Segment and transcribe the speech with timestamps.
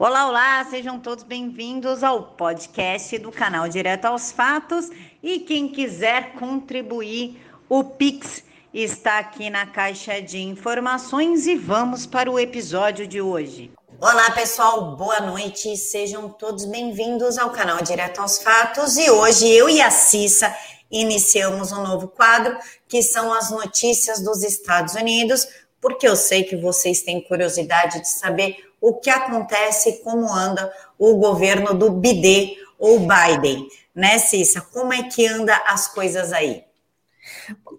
[0.00, 4.88] Olá, olá, sejam todos bem-vindos ao podcast do canal Direto aos Fatos.
[5.20, 12.30] E quem quiser contribuir, o Pix está aqui na caixa de informações e vamos para
[12.30, 13.72] o episódio de hoje.
[14.00, 15.76] Olá, pessoal, boa noite.
[15.76, 18.96] Sejam todos bem-vindos ao canal Direto aos Fatos.
[18.96, 20.54] E hoje eu e a Cissa
[20.88, 22.56] iniciamos um novo quadro
[22.86, 25.48] que são as notícias dos Estados Unidos,
[25.80, 31.16] porque eu sei que vocês têm curiosidade de saber o que acontece, como anda o
[31.16, 34.60] governo do BD ou Biden, né, Cissa?
[34.60, 36.64] Como é que anda as coisas aí?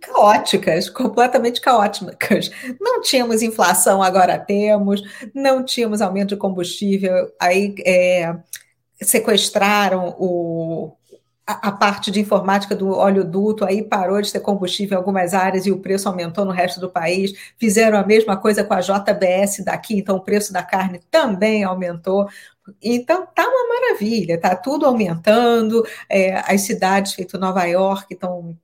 [0.02, 2.52] Caóticas, completamente caóticas.
[2.80, 5.02] Não tínhamos inflação, agora temos,
[5.34, 8.36] não tínhamos aumento de combustível, aí é,
[9.02, 10.92] sequestraram o,
[11.54, 15.72] a, parte de informática do oleoduto, aí parou de ter combustível em algumas áreas e
[15.72, 17.34] o preço aumentou no resto do país.
[17.58, 22.28] Fizeram a mesma coisa com a JBS daqui, então o preço da carne também aumentou.
[22.82, 25.84] Então tá uma maravilha, tá tudo aumentando.
[26.08, 28.56] É, as cidades, feito Nova York, estão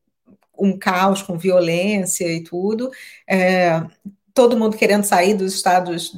[0.57, 2.91] um caos com violência e tudo.
[3.27, 3.83] É,
[4.33, 6.13] todo mundo querendo sair dos estados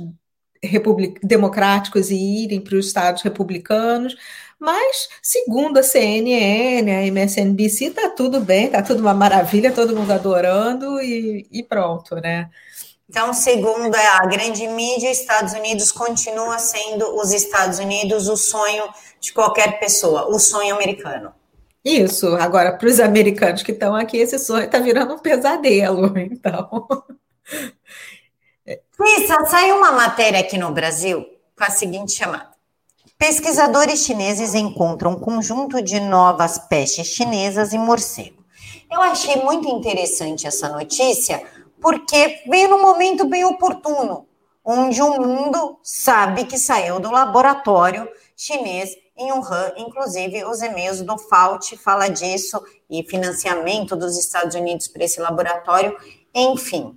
[1.23, 4.15] democráticos e irem para os estados republicanos.
[4.59, 10.11] Mas, segundo a CNN, a MSNBC, está tudo bem, está tudo uma maravilha, todo mundo
[10.11, 12.49] adorando e, e pronto, né?
[13.09, 18.83] Então, segundo a grande mídia, Estados Unidos continua sendo os Estados Unidos o sonho
[19.19, 21.33] de qualquer pessoa, o sonho americano.
[21.85, 26.85] Isso, agora para os americanos que estão aqui, esse sonho está virando um pesadelo, então.
[28.99, 32.56] Lisa, saiu uma matéria aqui no Brasil com a seguinte chamada.
[33.17, 38.45] Pesquisadores chineses encontram um conjunto de novas pestes chinesas em morcego.
[38.91, 41.43] Eu achei muito interessante essa notícia
[41.81, 44.27] porque veio num momento bem oportuno,
[44.63, 51.17] onde o mundo sabe que saiu do laboratório chinês em Wuhan, inclusive os e-mails do
[51.17, 55.97] FAUT fala disso e financiamento dos Estados Unidos para esse laboratório,
[56.35, 56.95] enfim.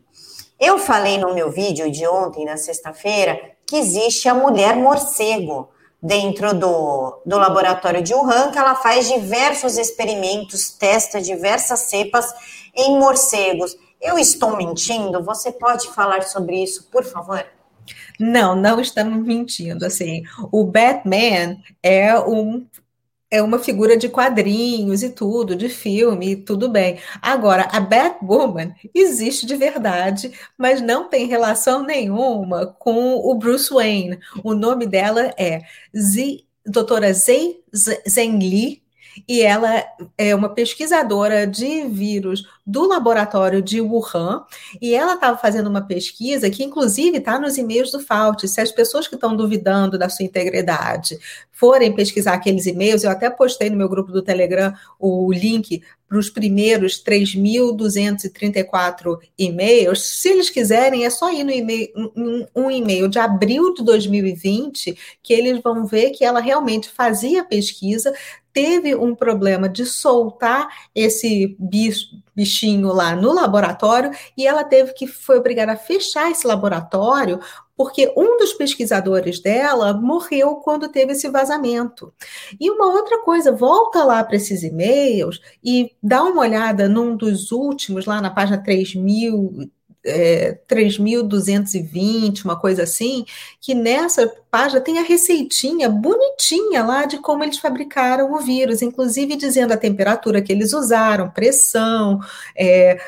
[0.61, 5.71] Eu falei no meu vídeo de ontem, na sexta-feira, que existe a mulher morcego
[6.03, 12.33] dentro do, do laboratório de Wuhan, que ela faz diversos experimentos, testa diversas cepas
[12.75, 13.77] em morcegos.
[14.01, 15.23] Eu estou mentindo?
[15.23, 17.45] Você pode falar sobre isso, por favor?
[18.19, 19.85] Não, não estamos mentindo.
[19.85, 22.67] Assim, o Batman é um
[23.31, 26.99] é uma figura de quadrinhos e tudo, de filme, tudo bem.
[27.23, 34.19] Agora, a Batwoman existe de verdade, mas não tem relação nenhuma com o Bruce Wayne.
[34.43, 35.63] O nome dela é
[35.97, 37.63] Z, doutora Zhei
[38.09, 38.83] Zhengli,
[39.29, 39.85] e ela
[40.17, 44.45] é uma pesquisadora de vírus do laboratório de Wuhan,
[44.81, 48.47] e ela estava fazendo uma pesquisa que, inclusive, está nos e-mails do FAUT.
[48.47, 51.19] Se as pessoas que estão duvidando da sua integridade
[51.51, 56.19] forem pesquisar aqueles e-mails, eu até postei no meu grupo do Telegram o link para
[56.19, 60.03] os primeiros 3.234 e-mails.
[60.03, 61.89] Se eles quiserem, é só ir no e-mail,
[62.57, 68.13] um, e-mail de abril de 2020, que eles vão ver que ela realmente fazia pesquisa,
[68.53, 75.07] teve um problema de soltar esse bicho, bichinho lá no laboratório e ela teve que
[75.07, 77.41] foi obrigada a fechar esse laboratório
[77.77, 82.13] porque um dos pesquisadores dela morreu quando teve esse vazamento.
[82.61, 87.51] E uma outra coisa, volta lá para esses e-mails e dá uma olhada num dos
[87.51, 89.71] últimos, lá na página 3000,
[90.05, 93.25] é, 3.220, uma coisa assim,
[93.61, 99.37] que nessa página tem a receitinha bonitinha lá de como eles fabricaram o vírus, inclusive
[99.37, 102.21] dizendo a temperatura que eles usaram, pressão,
[102.57, 102.99] é,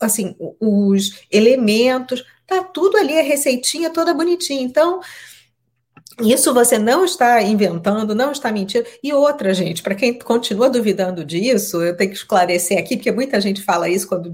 [0.00, 4.62] assim, os elementos, tá tudo ali, a receitinha toda bonitinha.
[4.62, 5.00] Então,
[6.20, 8.86] isso você não está inventando, não está mentindo.
[9.02, 13.40] E outra, gente, para quem continua duvidando disso, eu tenho que esclarecer aqui, porque muita
[13.40, 14.32] gente fala isso quando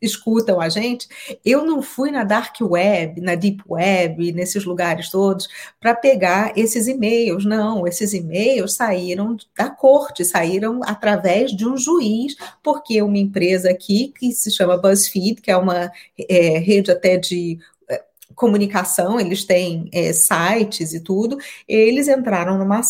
[0.00, 1.08] escutam a gente,
[1.44, 6.86] eu não fui na dark web, na deep web, nesses lugares todos, para pegar esses
[6.86, 7.44] e-mails.
[7.44, 14.12] Não, esses e-mails saíram da corte, saíram através de um juiz, porque uma empresa aqui
[14.18, 15.90] que se chama BuzzFeed, que é uma
[16.28, 17.58] é, rede até de
[18.40, 21.36] comunicação, eles têm é, sites e tudo,
[21.68, 22.80] eles entraram numa,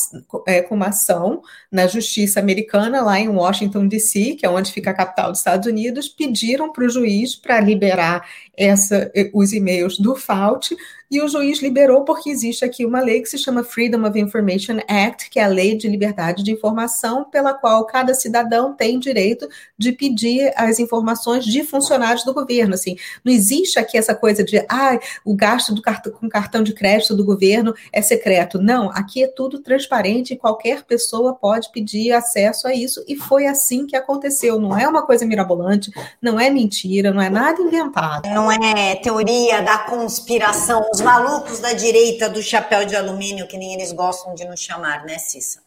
[0.47, 1.43] é, com uma ação
[1.73, 5.67] na justiça americana, lá em Washington, D.C., que é onde fica a capital dos Estados
[5.67, 8.25] Unidos, pediram para o juiz para liberar
[8.57, 10.77] essa, os e-mails do FAUT,
[11.11, 14.79] e o juiz liberou porque existe aqui uma lei que se chama Freedom of Information
[14.87, 19.49] Act, que é a lei de liberdade de informação, pela qual cada cidadão tem direito
[19.77, 22.75] de pedir as informações de funcionários do governo.
[22.75, 26.73] Assim, não existe aqui essa coisa de ah, o gasto do cartão, com cartão de
[26.73, 28.63] crédito do governo é secreto.
[28.63, 33.47] Não, aqui é tudo transparente e qualquer pessoa pode pedir acesso a isso, e foi
[33.47, 34.61] assim que aconteceu.
[34.61, 35.91] Não é uma coisa mirabolante,
[36.23, 38.29] não é mentira, não é nada inventado.
[38.29, 43.73] Não é teoria da conspiração, os malucos da direita do chapéu de alumínio, que nem
[43.73, 45.63] eles gostam de nos chamar, né, Cissa?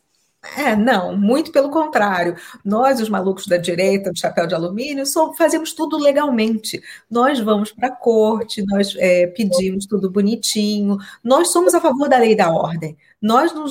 [0.55, 2.35] É, não, muito pelo contrário.
[2.63, 6.83] Nós, os malucos da direita, do chapéu de alumínio, só fazemos tudo legalmente.
[7.09, 10.97] Nós vamos para a corte, nós é, pedimos tudo bonitinho.
[11.23, 12.95] Nós somos a favor da lei da ordem.
[13.19, 13.65] Nós não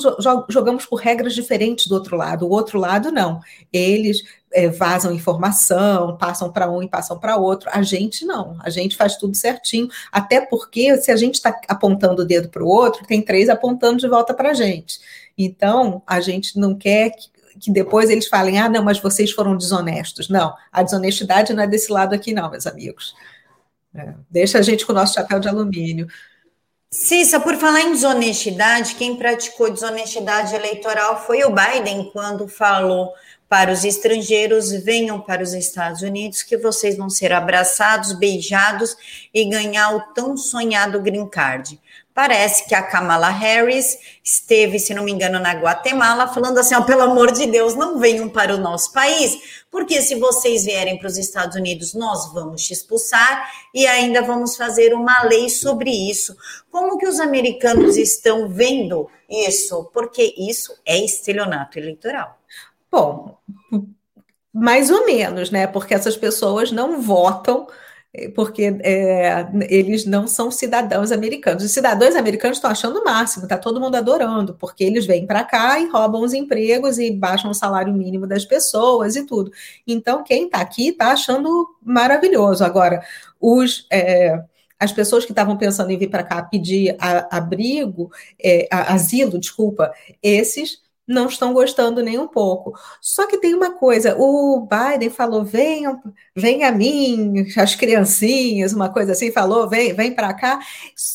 [0.49, 2.45] jogamos por regras diferentes do outro lado.
[2.45, 3.39] O outro lado, não.
[3.71, 4.21] Eles
[4.53, 7.69] é, vazam informação, passam para um e passam para outro.
[7.73, 8.55] A gente não.
[8.61, 9.89] A gente faz tudo certinho.
[10.11, 13.97] Até porque, se a gente está apontando o dedo para o outro, tem três apontando
[13.97, 14.99] de volta para a gente.
[15.37, 17.29] Então, a gente não quer que,
[17.59, 20.29] que depois eles falem, ah, não, mas vocês foram desonestos.
[20.29, 23.15] Não, a desonestidade não é desse lado aqui, não, meus amigos.
[23.95, 26.07] É, deixa a gente com o nosso chapéu de alumínio.
[26.93, 33.11] Cissa, por falar em desonestidade, quem praticou desonestidade eleitoral foi o Biden quando falou
[33.49, 38.95] para os estrangeiros venham para os Estados Unidos que vocês vão ser abraçados, beijados
[39.33, 41.81] e ganhar o tão sonhado green card.
[42.13, 46.83] Parece que a Kamala Harris esteve, se não me engano, na Guatemala, falando assim: oh,
[46.83, 51.07] pelo amor de Deus, não venham para o nosso país, porque se vocês vierem para
[51.07, 56.37] os Estados Unidos, nós vamos te expulsar e ainda vamos fazer uma lei sobre isso.
[56.69, 59.89] Como que os americanos estão vendo isso?
[59.91, 62.37] Porque isso é estelionato eleitoral.
[62.91, 63.39] Bom,
[64.53, 65.65] mais ou menos, né?
[65.65, 67.67] Porque essas pessoas não votam
[68.35, 71.63] porque é, eles não são cidadãos americanos.
[71.63, 75.43] Os cidadãos americanos estão achando o máximo, está todo mundo adorando, porque eles vêm para
[75.43, 79.51] cá e roubam os empregos e baixam o salário mínimo das pessoas e tudo.
[79.87, 82.63] Então, quem está aqui está achando maravilhoso.
[82.63, 83.03] Agora,
[83.39, 83.87] os.
[83.91, 84.43] É,
[84.79, 88.11] as pessoas que estavam pensando em vir para cá pedir a, abrigo,
[88.43, 90.81] é, a, asilo, desculpa, esses
[91.13, 92.73] não estão gostando nem um pouco.
[92.99, 96.01] Só que tem uma coisa, o Biden falou, venham,
[96.35, 100.59] vem a mim, as criancinhas, uma coisa assim, falou, vem, vem para cá.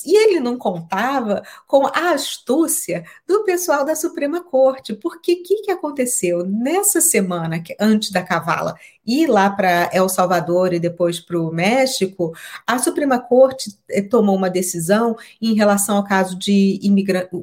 [0.07, 5.63] E ele não contava com a astúcia do pessoal da Suprema Corte, porque o que,
[5.63, 6.45] que aconteceu?
[6.47, 8.77] Nessa semana, antes da cavala,
[9.09, 12.35] ir lá para El Salvador e depois para o México,
[12.67, 16.79] a Suprema Corte eh, tomou uma decisão em relação ao caso de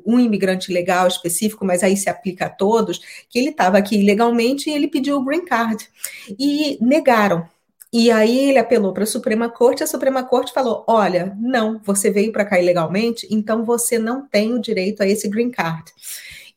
[0.05, 4.69] um imigrante legal específico, mas aí se aplica a todos, que ele estava aqui ilegalmente
[4.69, 5.89] e ele pediu o green card.
[6.37, 7.47] E negaram.
[7.91, 12.11] E aí ele apelou para a Suprema Corte, a Suprema Corte falou: olha, não, você
[12.11, 15.91] veio para cá ilegalmente, então você não tem o direito a esse green card.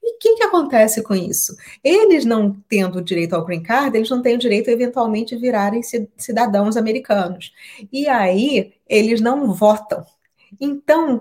[0.08, 1.54] E o que, que acontece com isso?
[1.84, 5.82] Eles não tendo direito ao green card, eles não têm o direito a eventualmente virarem
[6.16, 7.52] cidadãos americanos.
[7.92, 10.02] E aí eles não votam.
[10.58, 11.20] Então,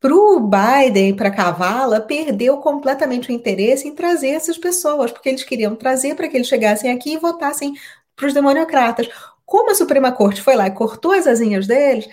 [0.00, 5.42] para o Biden, para Cavala, perdeu completamente o interesse em trazer essas pessoas, porque eles
[5.42, 7.74] queriam trazer para que eles chegassem aqui e votassem
[8.14, 9.08] para os democratas.
[9.44, 12.08] Como a Suprema Corte foi lá e cortou as asinhas deles,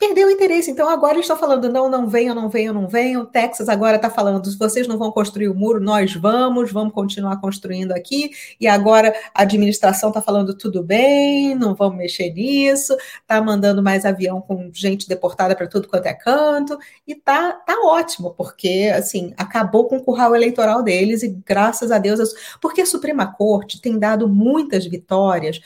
[0.00, 0.70] perdeu o interesse.
[0.70, 3.26] Então agora eles estão falando: não, não venham, não venham, não venham.
[3.26, 7.92] Texas agora está falando: vocês não vão construir o muro, nós vamos, vamos continuar construindo
[7.92, 8.30] aqui.
[8.58, 14.06] E agora a administração está falando: tudo bem, não vamos mexer nisso, está mandando mais
[14.06, 16.78] avião com gente deportada para tudo quanto é canto.
[17.06, 21.98] E tá, tá ótimo, porque assim acabou com o curral eleitoral deles e graças a
[21.98, 25.60] Deus, porque a Suprema Corte tem dado muitas vitórias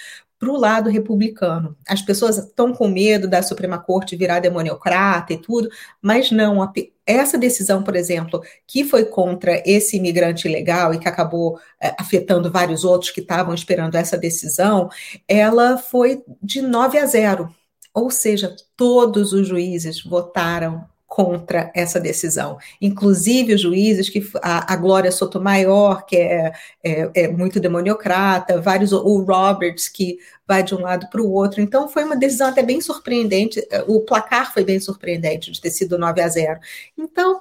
[0.44, 1.74] para o lado republicano.
[1.88, 5.70] As pessoas estão com medo da Suprema Corte virar demoniocrata e tudo,
[6.02, 6.62] mas não.
[6.62, 6.70] A,
[7.06, 12.50] essa decisão, por exemplo, que foi contra esse imigrante ilegal e que acabou é, afetando
[12.50, 14.90] vários outros que estavam esperando essa decisão,
[15.26, 17.48] ela foi de 9 a 0.
[17.94, 20.84] Ou seja, todos os juízes votaram
[21.14, 22.58] contra essa decisão.
[22.80, 26.52] Inclusive os juízes, que a, a Glória Sotomayor, que é,
[26.82, 31.60] é, é, muito demoniocrata, vários, o Roberts, que vai de um lado para o outro.
[31.60, 35.96] Então foi uma decisão até bem surpreendente, o placar foi bem surpreendente de ter sido
[35.96, 36.58] 9 a 0.
[36.98, 37.40] Então,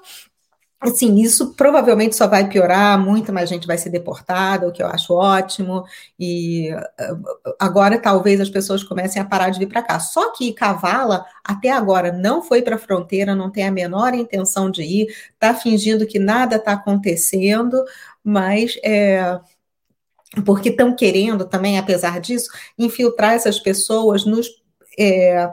[0.84, 4.88] assim, isso provavelmente só vai piorar, muita mais gente vai ser deportada, o que eu
[4.88, 5.84] acho ótimo,
[6.20, 7.18] e ah,
[7.60, 10.00] agora talvez as pessoas comecem a parar de vir para cá.
[10.00, 14.70] Só que Cavala, até agora, não foi para a fronteira, não tem a menor intenção
[14.70, 17.84] de ir, está fingindo que nada está acontecendo,
[18.24, 19.40] mas é,
[20.46, 24.48] porque estão querendo também, apesar disso, infiltrar essas pessoas nos.
[25.00, 25.52] É,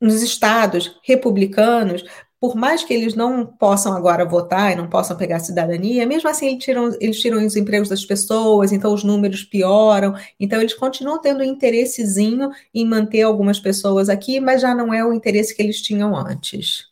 [0.00, 2.04] nos estados republicanos
[2.42, 6.48] por mais que eles não possam agora votar e não possam pegar cidadania, mesmo assim
[6.48, 11.20] eles tiram, eles tiram os empregos das pessoas, então os números pioram, então eles continuam
[11.20, 15.62] tendo um interessezinho em manter algumas pessoas aqui, mas já não é o interesse que
[15.62, 16.86] eles tinham antes.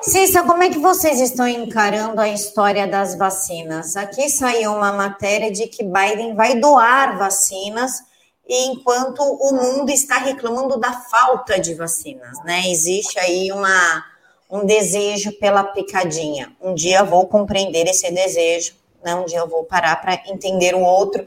[0.00, 3.96] Cissa, como é que vocês estão encarando a história das vacinas?
[3.96, 8.08] Aqui saiu uma matéria de que Biden vai doar vacinas
[8.50, 12.68] enquanto o mundo está reclamando da falta de vacinas, né?
[12.68, 14.04] Existe aí uma,
[14.50, 16.52] um desejo pela picadinha.
[16.60, 19.14] Um dia vou compreender esse desejo, né?
[19.14, 21.24] um dia eu vou parar para entender o outro.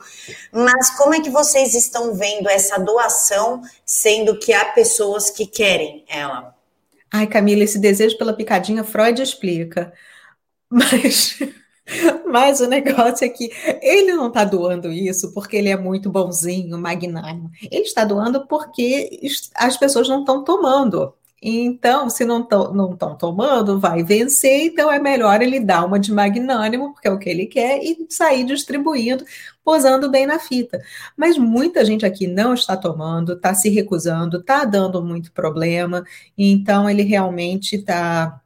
[0.51, 6.03] Mas como é que vocês estão vendo essa doação, sendo que há pessoas que querem
[6.09, 6.53] ela?
[7.09, 9.93] Ai, Camila, esse desejo pela picadinha, Freud explica.
[10.69, 11.39] Mas
[12.25, 16.77] mas o negócio é que ele não está doando isso porque ele é muito bonzinho,
[16.77, 17.51] magnânimo.
[17.71, 19.19] Ele está doando porque
[19.55, 21.13] as pessoas não estão tomando.
[21.45, 24.67] Então, se não estão tomando, vai vencer.
[24.67, 28.07] Então, é melhor ele dar uma de magnânimo, porque é o que ele quer, e
[28.09, 29.25] sair distribuindo,
[29.61, 30.79] posando bem na fita.
[31.17, 36.05] Mas muita gente aqui não está tomando, está se recusando, está dando muito problema.
[36.37, 38.39] Então, ele realmente está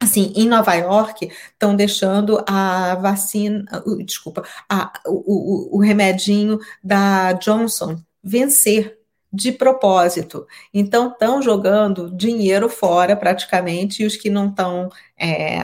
[0.00, 3.64] assim, em Nova York, estão deixando a vacina,
[4.04, 8.98] desculpa, a, o, o, o remedinho da Johnson vencer
[9.32, 10.46] de propósito.
[10.72, 14.88] Então, estão jogando dinheiro fora praticamente, e os que não estão,
[15.18, 15.58] é,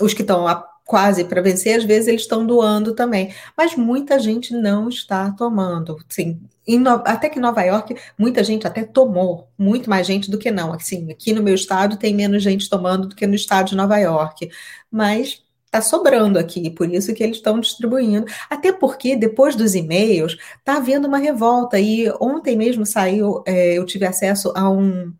[0.00, 0.46] os que estão
[0.90, 3.32] quase para vencer, às vezes eles estão doando também.
[3.56, 5.96] Mas muita gente não está tomando.
[6.08, 10.36] Sim, no, até que em Nova York, muita gente até tomou, muito mais gente do
[10.36, 10.72] que não.
[10.72, 13.98] Assim, aqui no meu estado tem menos gente tomando do que no estado de Nova
[13.98, 14.50] York.
[14.90, 18.26] Mas está sobrando aqui, por isso que eles estão distribuindo.
[18.50, 21.78] Até porque, depois dos e-mails, está havendo uma revolta.
[21.78, 25.12] E ontem mesmo saiu, é, eu tive acesso a um.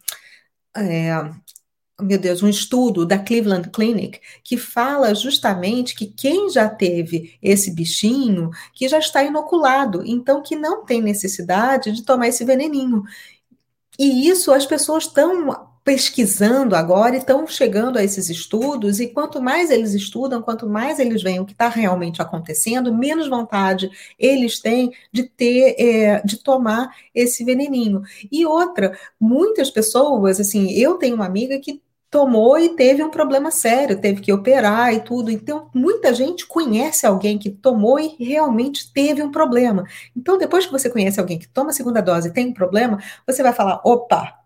[0.76, 1.30] É,
[2.02, 7.70] meu Deus, um estudo da Cleveland Clinic que fala justamente que quem já teve esse
[7.70, 13.02] bichinho, que já está inoculado, então que não tem necessidade de tomar esse veneninho.
[13.98, 19.40] E isso as pessoas estão pesquisando agora e estão chegando a esses estudos, e quanto
[19.40, 24.60] mais eles estudam, quanto mais eles veem o que está realmente acontecendo, menos vontade eles
[24.60, 28.02] têm de ter, é, de tomar esse veneninho.
[28.30, 31.80] E outra, muitas pessoas, assim, eu tenho uma amiga que
[32.10, 35.30] tomou e teve um problema sério, teve que operar e tudo.
[35.30, 39.84] Então, muita gente conhece alguém que tomou e realmente teve um problema.
[40.16, 42.98] Então, depois que você conhece alguém que toma a segunda dose e tem um problema,
[43.26, 44.40] você vai falar: opa,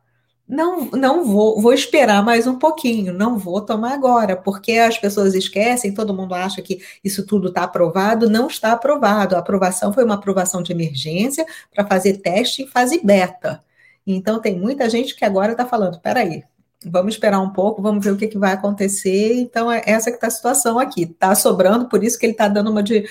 [0.46, 5.34] não, não vou, vou esperar mais um pouquinho, não vou tomar agora, porque as pessoas
[5.34, 9.36] esquecem, todo mundo acha que isso tudo está aprovado, não está aprovado.
[9.36, 13.64] A aprovação foi uma aprovação de emergência para fazer teste em fase beta.
[14.06, 16.44] Então tem muita gente que agora está falando, peraí,
[16.84, 19.34] vamos esperar um pouco, vamos ver o que, que vai acontecer.
[19.34, 21.02] Então, é essa que está a situação aqui.
[21.02, 23.08] Está sobrando, por isso que ele está dando uma de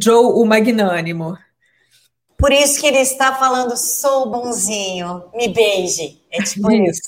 [0.00, 1.36] Joe o magnânimo.
[2.36, 6.22] Por isso que ele está falando, sou bonzinho, me beije.
[6.30, 7.00] É tipo isso.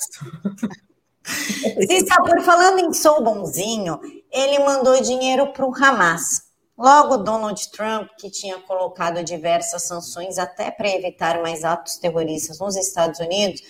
[1.87, 3.99] Cissa, por falando em sou bonzinho,
[4.31, 6.49] ele mandou dinheiro para o Hamas.
[6.75, 12.75] Logo, Donald Trump, que tinha colocado diversas sanções até para evitar mais atos terroristas nos
[12.77, 13.61] Estados Unidos,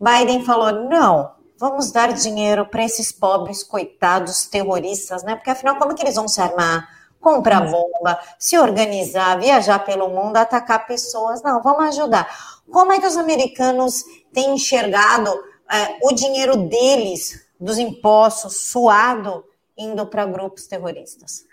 [0.00, 5.34] Biden falou: não, vamos dar dinheiro para esses pobres coitados terroristas, né?
[5.36, 6.88] Porque afinal, como que eles vão se armar?
[7.20, 11.42] Comprar bomba, se organizar, viajar pelo mundo, atacar pessoas.
[11.42, 12.28] Não, vamos ajudar.
[12.70, 15.30] Como é que os americanos têm enxergado
[15.70, 19.44] é, o dinheiro deles, dos impostos, suado,
[19.76, 21.44] indo para grupos terroristas?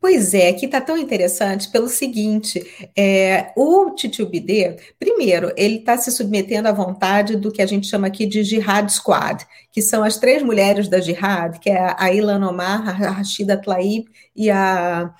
[0.00, 6.12] Pois é, aqui está tão interessante pelo seguinte: é, o Titubidê, primeiro, ele está se
[6.12, 10.18] submetendo à vontade do que a gente chama aqui de Jihad Squad, que são as
[10.18, 15.12] três mulheres da Jihad, que é a Ilan Omar, a Rashida Tlaib e a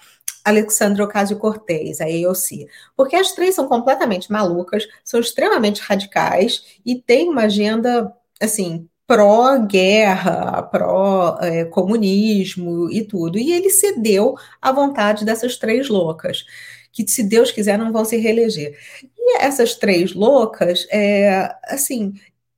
[0.45, 2.68] Alexandra Ocasio-Cortez, a AOC.
[2.97, 10.62] Porque as três são completamente malucas, são extremamente radicais e têm uma agenda, assim, pró-guerra,
[10.62, 13.38] pró-comunismo e tudo.
[13.38, 16.44] E ele cedeu à vontade dessas três loucas,
[16.92, 18.76] que, se Deus quiser, não vão se reeleger.
[19.16, 22.14] E essas três loucas, é, assim,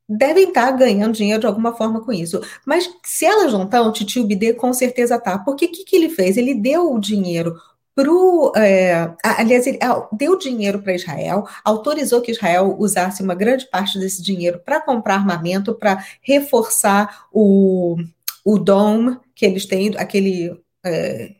[0.08, 2.40] devem estar ganhando dinheiro de alguma forma com isso.
[2.64, 5.38] Mas se elas não estão, o Titio Bidê com certeza tá.
[5.38, 6.36] Porque o que, que ele fez?
[6.36, 7.54] Ele deu o dinheiro
[7.98, 9.80] pro, é, aliás, ele
[10.12, 15.16] deu dinheiro para Israel, autorizou que Israel usasse uma grande parte desse dinheiro para comprar
[15.16, 17.96] armamento, para reforçar o,
[18.44, 20.56] o dome que eles têm, aquele.
[20.86, 21.34] É,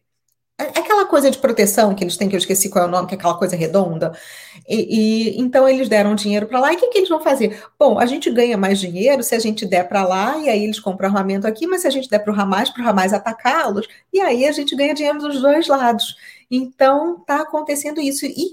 [0.59, 3.15] aquela coisa de proteção que eles têm, que eu esqueci qual é o nome, que
[3.15, 4.13] é aquela coisa redonda.
[4.69, 6.73] E, e então eles deram dinheiro para lá.
[6.73, 7.63] E o que, que, eles vão fazer?
[7.79, 10.81] Bom, a gente ganha mais dinheiro se a gente der para lá, e aí eles
[10.81, 13.87] compram armamento aqui, mas se a gente der para o Hamas, para o Hamas atacá-los,
[14.13, 16.17] e aí a gente ganha dinheiro dos dois lados.
[16.51, 18.27] Então, está acontecendo isso.
[18.27, 18.53] E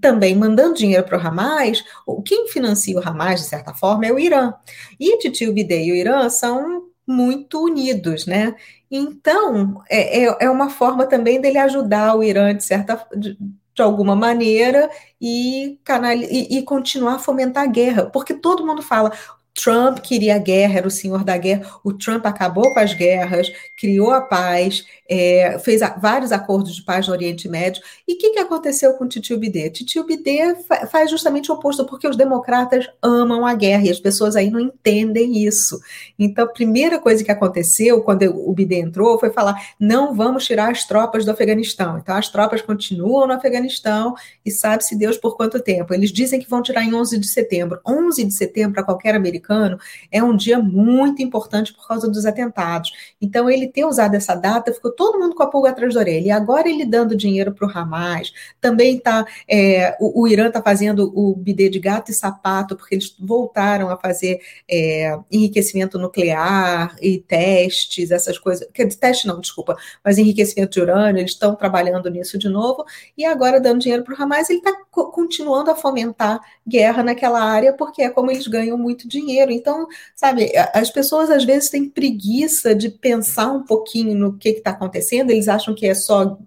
[0.00, 1.84] também mandando dinheiro para o Hamas,
[2.24, 4.54] quem financia o Hamas, de certa forma, é o Irã.
[4.98, 8.54] E Titio Bidê e o Irã são muito unidos, né?
[8.90, 13.36] Então, é, é, é uma forma também dele ajudar o Irã, de certa de,
[13.74, 18.06] de alguma maneira, e, canal, e, e continuar a fomentar a guerra.
[18.10, 19.12] Porque todo mundo fala,
[19.54, 21.70] Trump queria a guerra, era o senhor da guerra.
[21.84, 26.82] O Trump acabou com as guerras, criou a paz, é, fez a, vários acordos de
[26.82, 27.82] paz no Oriente Médio.
[28.06, 29.70] E o que, que aconteceu com Titio Bidê?
[29.70, 34.00] Titio Bidê fa faz justamente o oposto, porque os democratas amam a guerra e as
[34.00, 35.78] pessoas aí não entendem isso.
[36.18, 40.70] Então, a primeira coisa que aconteceu quando o Bidê entrou foi falar: não vamos tirar
[40.70, 41.98] as tropas do Afeganistão.
[41.98, 45.94] Então, as tropas continuam no Afeganistão e sabe-se Deus por quanto tempo.
[45.94, 47.80] Eles dizem que vão tirar em 11 de setembro.
[47.86, 49.78] 11 de setembro, para qualquer americano, americano,
[50.10, 52.92] é um dia muito importante por causa dos atentados.
[53.20, 56.26] Então, ele ter usado essa data, ficou todo mundo com a pulga atrás da orelha.
[56.26, 59.26] E agora ele dando dinheiro para o Hamas, também está.
[59.48, 63.90] É, o, o, Irã está fazendo o bidê de gato e sapato, porque eles voltaram
[63.90, 68.66] a fazer é, enriquecimento nuclear e testes, essas coisas.
[68.98, 72.84] Teste não, desculpa, mas enriquecimento de urânio, eles estão trabalhando nisso de novo.
[73.16, 77.72] E agora, dando dinheiro para o Hamas, ele está continuando a fomentar guerra naquela área,
[77.72, 82.74] porque é como eles ganham muito dinheiro Então, sabe, as pessoas às vezes têm preguiça
[82.74, 86.38] de pensar um pouquinho no que está acontecendo, eles acham que é só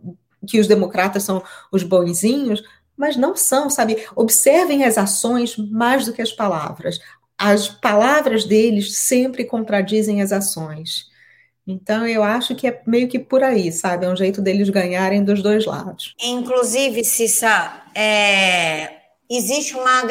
[0.48, 2.64] que os democratas são os bonzinhos,
[2.96, 4.06] mas não são, sabe?
[4.16, 7.00] Observem as ações mais do que as palavras.
[7.38, 11.06] As palavras deles sempre contradizem as ações.
[11.68, 14.06] Então, eu acho que é meio que por aí, sabe?
[14.06, 16.16] É um jeito deles ganharem dos dois lados.
[16.24, 18.90] Inclusive, Cissa, é...
[19.30, 20.04] existe uma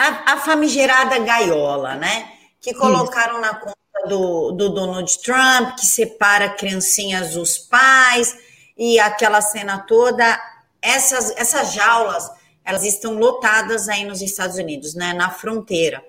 [0.00, 2.32] a, a famigerada gaiola, né?
[2.60, 3.40] Que colocaram Isso.
[3.42, 8.36] na conta do, do Donald Trump, que separa criancinhas dos pais,
[8.76, 10.40] e aquela cena toda.
[10.80, 12.30] Essas, essas jaulas,
[12.64, 15.12] elas estão lotadas aí nos Estados Unidos, né?
[15.12, 16.02] Na fronteira.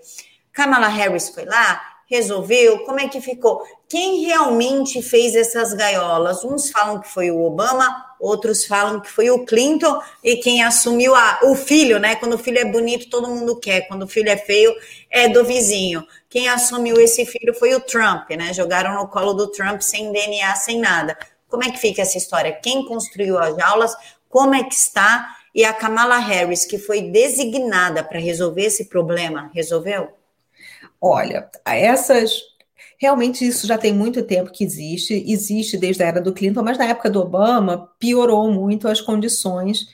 [0.54, 3.64] Kamala Harris foi lá, resolveu, como é que ficou?
[3.92, 6.46] Quem realmente fez essas gaiolas?
[6.46, 11.14] Uns falam que foi o Obama, outros falam que foi o Clinton e quem assumiu
[11.14, 12.16] a, o filho, né?
[12.16, 14.74] Quando o filho é bonito, todo mundo quer, quando o filho é feio,
[15.10, 16.08] é do vizinho.
[16.30, 18.54] Quem assumiu esse filho foi o Trump, né?
[18.54, 21.18] Jogaram no colo do Trump sem DNA, sem nada.
[21.50, 22.58] Como é que fica essa história?
[22.64, 23.94] Quem construiu as jaulas?
[24.30, 25.36] Como é que está?
[25.54, 30.14] E a Kamala Harris, que foi designada para resolver esse problema, resolveu?
[31.02, 32.51] Olha, essas
[33.02, 36.78] Realmente isso já tem muito tempo que existe, existe desde a era do Clinton, mas
[36.78, 39.88] na época do Obama piorou muito as condições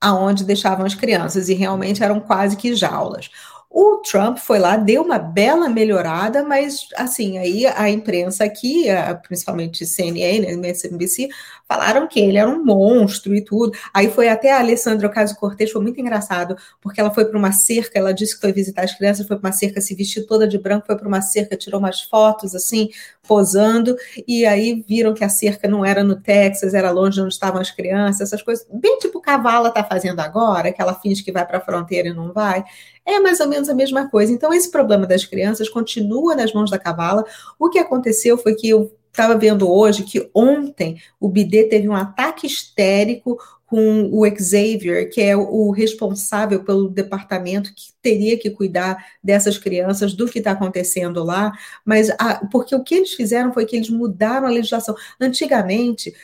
[0.00, 3.30] aonde deixavam as crianças e realmente eram quase que jaulas.
[3.76, 8.84] O Trump foi lá, deu uma bela melhorada, mas assim, aí a imprensa aqui,
[9.26, 11.28] principalmente CNN, MSNBC,
[11.66, 13.76] falaram que ele era um monstro e tudo.
[13.92, 17.98] Aí foi até a Alessandra Ocasio-Cortez, foi muito engraçado, porque ela foi para uma cerca,
[17.98, 20.56] ela disse que foi visitar as crianças, foi para uma cerca, se vestiu toda de
[20.56, 22.90] branco, foi para uma cerca, tirou umas fotos assim,
[23.26, 23.96] posando,
[24.28, 27.60] e aí viram que a cerca não era no Texas, era longe de onde estavam
[27.60, 31.32] as crianças, essas coisas, bem tipo o Cavala está fazendo agora, que ela finge que
[31.32, 32.62] vai para a fronteira e não vai.
[33.06, 34.32] É mais ou menos a mesma coisa.
[34.32, 37.24] Então, esse problema das crianças continua nas mãos da Cavala.
[37.58, 41.94] O que aconteceu foi que eu estava vendo hoje que ontem o BD teve um
[41.94, 48.96] ataque histérico com o Xavier, que é o responsável pelo departamento que teria que cuidar
[49.22, 51.52] dessas crianças, do que está acontecendo lá,
[51.84, 54.94] mas a, porque o que eles fizeram foi que eles mudaram a legislação.
[55.20, 56.14] Antigamente,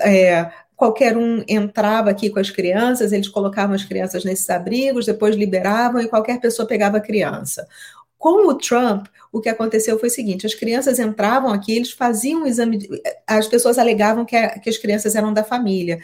[0.00, 5.36] é, qualquer um entrava aqui com as crianças, eles colocavam as crianças nesses abrigos, depois
[5.36, 7.68] liberavam e qualquer pessoa pegava a criança.
[8.16, 12.44] Com o Trump, o que aconteceu foi o seguinte: as crianças entravam aqui, eles faziam
[12.44, 12.88] o exame, de,
[13.26, 16.00] as pessoas alegavam que, a, que as crianças eram da família.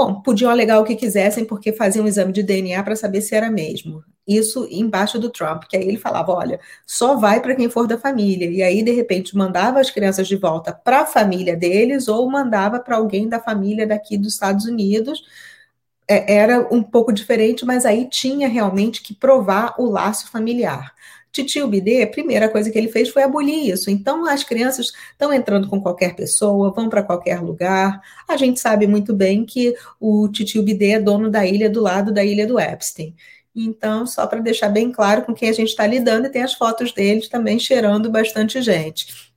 [0.00, 3.34] Bom, podiam alegar o que quisessem, porque faziam um exame de DNA para saber se
[3.34, 4.02] era mesmo.
[4.26, 7.98] Isso embaixo do Trump, que aí ele falava: olha, só vai para quem for da
[7.98, 8.48] família.
[8.48, 12.80] E aí, de repente, mandava as crianças de volta para a família deles ou mandava
[12.80, 15.22] para alguém da família daqui dos Estados Unidos.
[16.08, 20.94] É, era um pouco diferente, mas aí tinha realmente que provar o laço familiar.
[21.32, 23.90] Titio Bidê, a primeira coisa que ele fez foi abolir isso.
[23.90, 28.00] Então, as crianças estão entrando com qualquer pessoa, vão para qualquer lugar.
[28.28, 32.12] A gente sabe muito bem que o Titio Bidê é dono da ilha do lado
[32.12, 33.14] da ilha do Epstein.
[33.54, 36.54] Então, só para deixar bem claro com quem a gente está lidando, e tem as
[36.54, 39.30] fotos deles também cheirando bastante gente.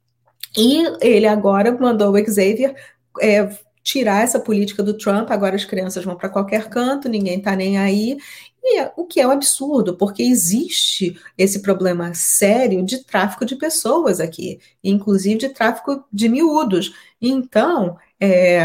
[0.55, 2.75] E ele agora mandou o Xavier
[3.19, 3.49] é,
[3.83, 7.77] tirar essa política do Trump, agora as crianças vão para qualquer canto, ninguém está nem
[7.77, 8.17] aí.
[8.63, 13.57] E é, o que é um absurdo, porque existe esse problema sério de tráfico de
[13.57, 16.93] pessoas aqui, inclusive de tráfico de miúdos.
[17.21, 18.63] Então, é,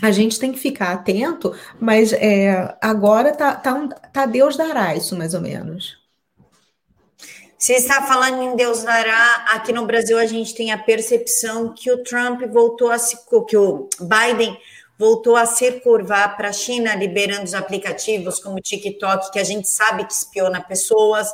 [0.00, 4.96] a gente tem que ficar atento, mas é, agora tá, tá, um, tá Deus dará
[4.96, 6.00] isso, mais ou menos.
[7.58, 11.92] Você está falando em Deus dará, aqui no Brasil a gente tem a percepção que
[11.92, 14.58] o Trump voltou a se, que o Biden
[14.98, 19.44] voltou a se curvar para a China, liberando os aplicativos como o TikTok, que a
[19.44, 21.28] gente sabe que espiona pessoas,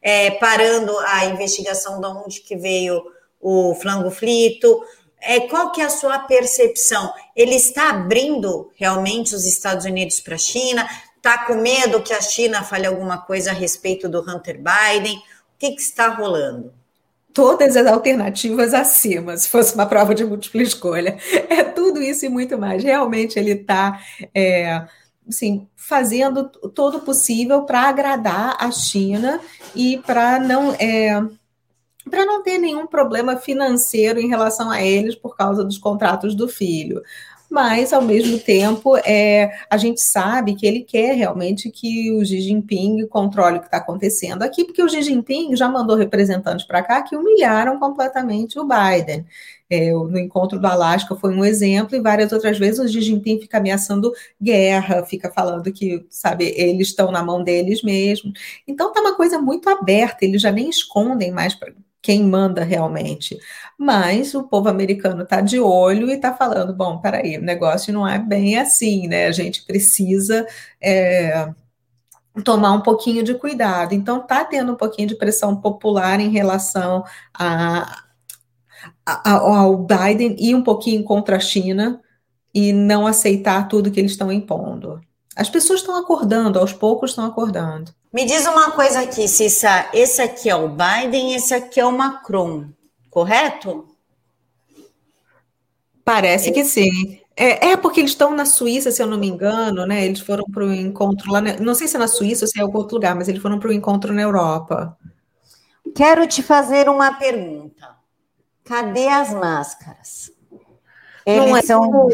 [0.00, 3.02] é, parando a investigação de onde que veio
[3.40, 4.82] o flango frito.
[5.20, 7.12] É, qual que é a sua percepção?
[7.36, 10.88] Ele está abrindo realmente os Estados Unidos para a China?
[11.16, 15.20] Está com medo que a China fale alguma coisa a respeito do Hunter Biden?
[15.60, 16.72] que, que está rolando?
[17.32, 21.16] Todas as alternativas acima, se fosse uma prova de múltipla escolha.
[21.48, 22.82] É tudo isso e muito mais.
[22.82, 24.00] Realmente ele está
[24.34, 24.84] é,
[25.28, 29.40] assim, fazendo todo o possível para agradar a China
[29.74, 30.72] e para não.
[30.74, 31.20] É,
[32.08, 36.48] para não ter nenhum problema financeiro em relação a eles por causa dos contratos do
[36.48, 37.02] filho
[37.50, 42.40] mas ao mesmo tempo é, a gente sabe que ele quer realmente que o Xi
[42.40, 46.82] Jinping controle o que está acontecendo aqui, porque o Xi Jinping já mandou representantes para
[46.82, 49.26] cá que humilharam completamente o Biden.
[49.68, 53.40] É, no encontro do Alasca foi um exemplo, e várias outras vezes o Xi Jinping
[53.40, 58.32] fica ameaçando guerra, fica falando que, sabe, eles estão na mão deles mesmos.
[58.66, 61.54] Então tá uma coisa muito aberta, eles já nem escondem mais
[62.02, 63.38] quem manda realmente.
[63.78, 68.06] Mas o povo americano está de olho e está falando: bom, peraí, o negócio não
[68.06, 69.26] é bem assim, né?
[69.26, 70.46] A gente precisa.
[70.80, 71.48] É,
[72.44, 73.92] tomar um pouquinho de cuidado.
[73.94, 78.04] Então, está tendo um pouquinho de pressão popular em relação a,
[79.04, 82.00] a, ao Biden e um pouquinho contra a China
[82.54, 85.00] e não aceitar tudo que eles estão impondo.
[85.36, 87.94] As pessoas estão acordando, aos poucos estão acordando.
[88.12, 89.88] Me diz uma coisa aqui, Cissa.
[89.92, 92.68] Esse aqui é o Biden, esse aqui é o Macron,
[93.08, 93.86] correto?
[96.04, 97.20] Parece que sim.
[97.36, 100.04] É, é, porque eles estão na Suíça, se eu não me engano, né?
[100.04, 102.60] Eles foram para o encontro lá, não sei se é na Suíça ou se é
[102.60, 104.98] em algum outro lugar, mas eles foram para o encontro na Europa.
[105.94, 107.96] Quero te fazer uma pergunta.
[108.64, 110.30] Cadê as máscaras?
[111.24, 112.08] Eles não é são.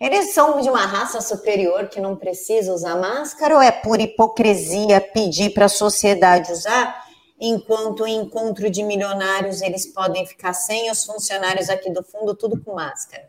[0.00, 5.00] Eles são de uma raça superior que não precisa usar máscara ou é por hipocrisia
[5.00, 7.04] pedir para a sociedade usar,
[7.40, 12.60] enquanto em encontro de milionários eles podem ficar sem os funcionários aqui do fundo tudo
[12.62, 13.28] com máscara?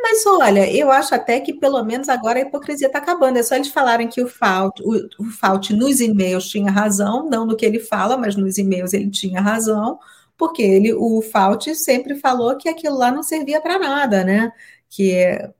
[0.00, 3.38] Mas olha, eu acho até que pelo menos agora a hipocrisia está acabando.
[3.38, 7.56] É só eles falarem que o Fauci, o, o nos e-mails tinha razão, não no
[7.56, 9.98] que ele fala, mas nos e-mails ele tinha razão,
[10.36, 14.52] porque ele, o Fauci sempre falou que aquilo lá não servia para nada, né?
[14.88, 15.50] Que é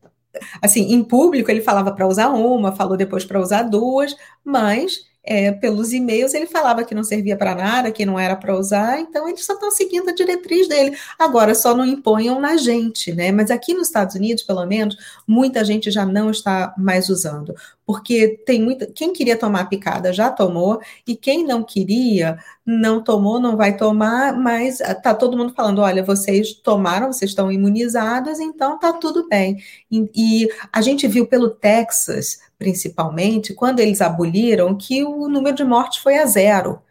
[0.62, 4.14] assim, em público ele falava para usar uma, falou depois para usar duas,
[4.45, 8.57] mas é, pelos e-mails ele falava que não servia para nada, que não era para
[8.57, 10.97] usar, então eles só estão seguindo a diretriz dele.
[11.19, 13.31] Agora só não imponham na gente, né?
[13.31, 17.55] Mas aqui nos Estados Unidos, pelo menos, muita gente já não está mais usando,
[17.88, 18.87] porque tem muita.
[18.87, 24.35] Quem queria tomar picada já tomou, e quem não queria não tomou, não vai tomar,
[24.38, 29.57] mas tá todo mundo falando: olha, vocês tomaram, vocês estão imunizados, então tá tudo bem.
[29.90, 35.64] E, e a gente viu pelo Texas principalmente, quando eles aboliram, que o número de
[35.64, 36.83] mortes foi a zero.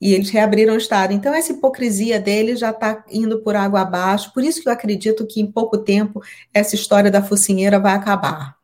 [0.00, 1.12] E eles reabriram o Estado.
[1.12, 4.32] Então, essa hipocrisia deles já está indo por água abaixo.
[4.32, 8.57] Por isso que eu acredito que em pouco tempo essa história da focinheira vai acabar.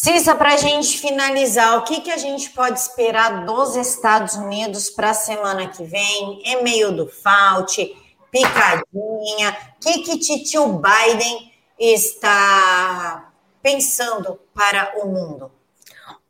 [0.00, 4.88] Cissa, para a gente finalizar, o que, que a gente pode esperar dos Estados Unidos
[4.88, 6.40] para a semana que vem?
[6.62, 7.76] Meio do Fault,
[8.30, 9.58] picadinha.
[9.74, 15.50] O que, que Titio Biden está pensando para o mundo?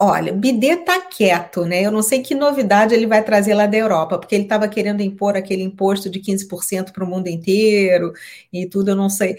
[0.00, 1.82] Olha, Bidê está quieto, né?
[1.84, 5.00] Eu não sei que novidade ele vai trazer lá da Europa, porque ele estava querendo
[5.02, 8.12] impor aquele imposto de 15% para o mundo inteiro
[8.52, 9.36] e tudo, eu não sei.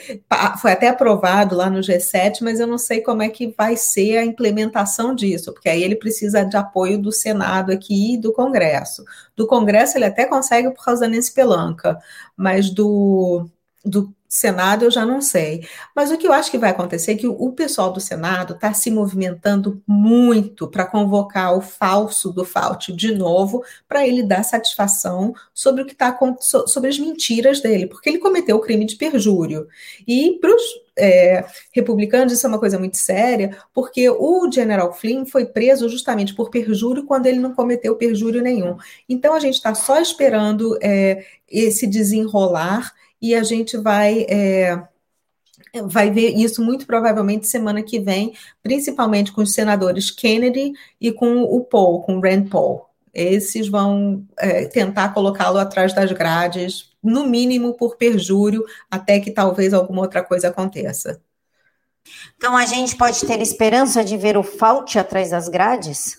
[0.62, 4.17] Foi até aprovado lá no G7, mas eu não sei como é que vai ser
[4.17, 9.06] a implementação disso, porque aí ele precisa de apoio do Senado aqui e do Congresso.
[9.38, 11.98] Do Congresso ele até consegue por causa da Nancy Pelanca,
[12.36, 13.48] mas do,
[13.86, 15.68] do Senado eu já não sei.
[15.96, 18.72] Mas o que eu acho que vai acontecer é que o pessoal do Senado está
[18.74, 25.34] se movimentando muito para convocar o falso do Fauci de novo, para ele dar satisfação
[25.52, 26.15] sobre o que está
[26.68, 29.68] sobre as mentiras dele, porque ele cometeu o crime de perjúrio.
[30.08, 30.62] E para os
[30.96, 36.36] é, republicanos isso é uma coisa muito séria, porque o General Flynn foi preso justamente
[36.36, 38.78] por perjúrio quando ele não cometeu perjúrio nenhum.
[39.08, 44.82] Então a gente está só esperando é, esse desenrolar e a gente vai é,
[45.86, 51.44] vai ver isso muito provavelmente semana que vem, principalmente com os senadores Kennedy e com
[51.44, 52.86] o Paul, com o Rand Paul.
[53.14, 59.74] Esses vão é, tentar colocá-lo atrás das grades, no mínimo por perjúrio, até que talvez
[59.74, 61.20] alguma outra coisa aconteça.
[62.38, 66.18] Então a gente pode ter esperança de ver o Fauci atrás das grades?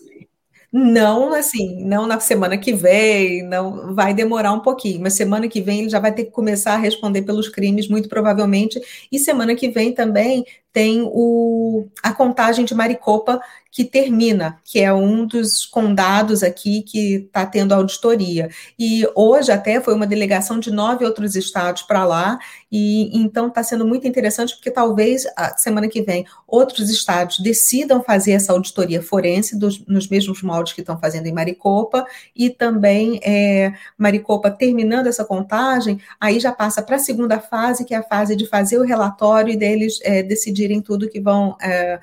[0.72, 5.61] Não, assim, não na semana que vem, não vai demorar um pouquinho, mas semana que
[5.61, 8.80] vem ele já vai ter que começar a responder pelos crimes, muito provavelmente,
[9.11, 14.92] e semana que vem também tem o, a contagem de Maricopa que termina, que é
[14.92, 18.48] um dos condados aqui que está tendo auditoria.
[18.78, 22.38] E hoje até foi uma delegação de nove outros estados para lá,
[22.70, 28.02] e então está sendo muito interessante, porque talvez a semana que vem outros estados decidam
[28.02, 32.04] fazer essa auditoria forense dos, nos mesmos moldes que estão fazendo em Maricopa,
[32.35, 37.94] e também é, Maricopa terminando essa contagem, aí já passa para a segunda fase, que
[37.94, 42.00] é a fase de fazer o relatório e deles é, decidirem tudo que vão é,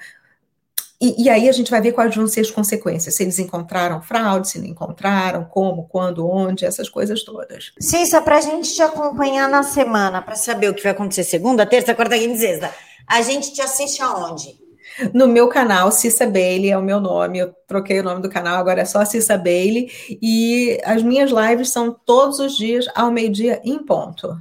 [0.99, 4.01] e, e, aí a gente vai ver quais vão ser as consequências, se eles encontraram
[4.01, 7.71] fraude, se não encontraram, como, quando, onde, essas coisas todas.
[7.79, 11.67] Cissa, para a gente te acompanhar na semana, para saber o que vai acontecer segunda,
[11.67, 12.73] terça, quarta, quinta e sexta,
[13.05, 14.57] a gente te assiste aonde?
[15.13, 18.57] No meu canal, Cissa Bailey é o meu nome, eu troquei o nome do canal,
[18.57, 23.61] agora é só Cissa Bailey, e as minhas lives são todos os dias ao meio-dia
[23.63, 24.35] em ponto.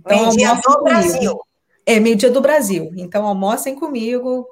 [0.00, 0.82] Então, meio-dia do comigo.
[0.82, 1.40] Brasil.
[1.86, 2.90] É, meio-dia do Brasil.
[2.96, 4.46] Então, almocem comigo,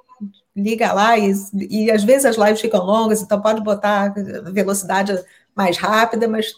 [0.56, 1.32] liga lá e,
[1.68, 4.14] e às vezes as lives ficam longas, então pode botar
[4.52, 5.12] velocidade
[5.54, 6.54] mais rápida, mas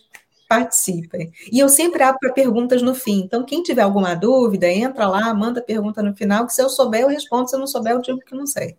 [0.49, 1.31] participem.
[1.53, 3.21] E eu sempre abro para perguntas no fim.
[3.21, 7.03] Então, quem tiver alguma dúvida, entra lá, manda pergunta no final, que se eu souber,
[7.03, 7.49] eu respondo.
[7.49, 8.77] Se eu não souber, eu digo que não sei.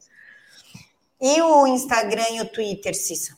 [1.21, 3.37] E o Instagram e o Twitter, Cissa?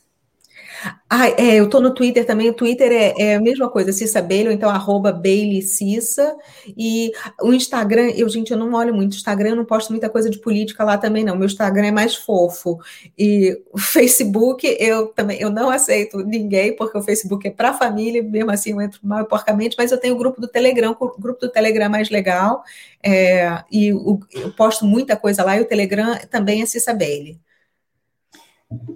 [1.08, 2.48] Ah, é, eu tô no Twitter também.
[2.48, 6.34] O Twitter é, é a mesma coisa, Cissa Bailey, então arroba Bailey Cissa.
[6.76, 9.14] E o Instagram, eu, gente, eu não olho muito.
[9.14, 11.36] Instagram eu não posto muita coisa de política lá também, não.
[11.36, 12.78] Meu Instagram é mais fofo.
[13.18, 18.22] E o Facebook, eu também eu não aceito ninguém, porque o Facebook é para família,
[18.22, 21.20] mesmo assim eu entro mal e porcamente, mas eu tenho o grupo do Telegram, o
[21.20, 22.62] grupo do Telegram é mais legal.
[23.02, 27.38] É, e o, eu posto muita coisa lá, e o Telegram também é Cissa Bailey.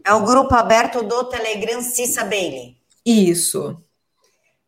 [0.05, 2.77] É o grupo aberto do Telegram Cissa Bailey.
[3.05, 3.77] Isso.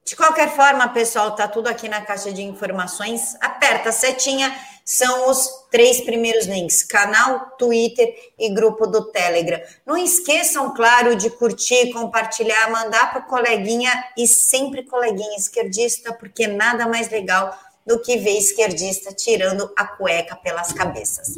[0.05, 3.37] De qualquer forma, pessoal, tá tudo aqui na caixa de informações.
[3.43, 9.61] Aperta a setinha, são os três primeiros links: canal, Twitter e grupo do Telegram.
[9.85, 16.89] Não esqueçam, claro, de curtir, compartilhar, mandar para coleguinha e sempre coleguinha esquerdista, porque nada
[16.89, 17.55] mais legal
[17.87, 21.35] do que ver esquerdista tirando a cueca pelas cabeças.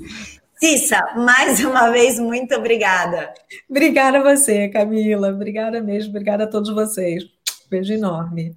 [0.62, 3.32] Cissa, mais uma vez, muito obrigada.
[3.68, 5.30] Obrigada a você, Camila.
[5.30, 6.10] Obrigada mesmo.
[6.10, 7.24] Obrigada a todos vocês.
[7.70, 8.54] Beijo enorme.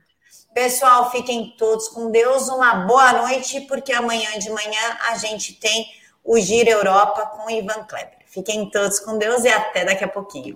[0.54, 2.50] Pessoal, fiquem todos com Deus.
[2.50, 5.86] Uma boa noite, porque amanhã de manhã a gente tem
[6.26, 8.18] o Giro Europa com Ivan Kleber.
[8.26, 10.52] Fiquem todos com Deus e até daqui a pouquinho.